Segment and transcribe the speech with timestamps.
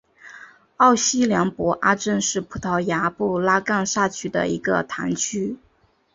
[0.77, 5.57] 奥西良博阿镇是葡萄牙布拉干萨区的一个堂区。